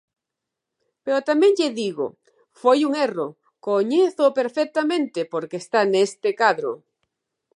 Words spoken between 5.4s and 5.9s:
está